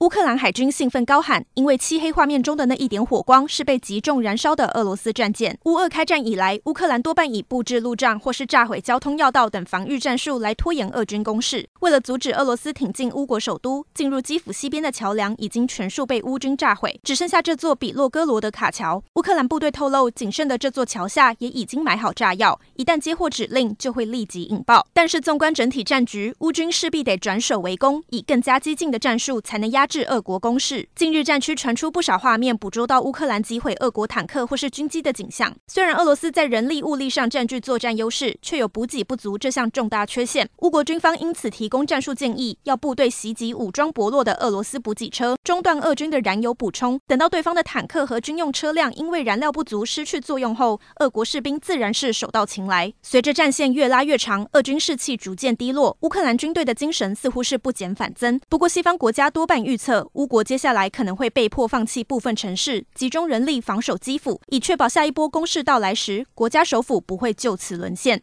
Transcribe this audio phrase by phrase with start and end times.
[0.00, 5.58] 乌克兰海军兴奋高喊，因为漆黑画面中的那一点火光是被击中燃烧的俄罗斯战舰。
[5.66, 11.68] 乌俄开战以来，乌克兰多半以布置路障或是炸毁交通要道等防御战术来拖延俄军攻势。
[11.80, 19.04] 为了阻止俄罗斯挺进乌国首都，进入基辅西边的桥梁已经全数被乌军炸毁，只剩下这座比洛哥罗的卡桥。
[19.16, 24.86] 乌克兰部队透露，仅剩的这座桥下也已经埋好炸药，一旦接获指令，就会立即引爆。
[24.94, 29.89] 但是纵观整体战局，乌军势必得转守为攻，以更加激进的战术才能压。
[29.90, 35.52] 至俄国攻势，近日战区传出不少画面，捕捉到乌克兰击毁俄国坦克或是军机的景象。
[35.66, 40.48] 虽然俄罗斯在人力物力上占据作战优势，却有补给不足这项重大缺陷。
[40.58, 47.00] 乌国军方因此提供战术建议，要部队袭击武装薄弱的俄罗斯补给车，中断俄军的燃油补充。
[47.08, 52.92] 等到对方的坦克和军用车辆因为燃料不足失去作用后，俄国士兵自然是手到擒来。
[53.02, 58.40] 随着战线越拉越长，俄军士气逐渐低落，乌克兰军队的精神似乎是不减反增。
[58.48, 68.22] 不过西方国家多半预测，乌国接下来可能会被迫放弃部分城市，集中人力防守基辅，以确保下一波攻势到来时，国家首府不会就此沦陷。